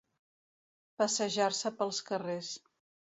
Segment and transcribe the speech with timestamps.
[1.01, 2.51] Passejar-se pels carrers.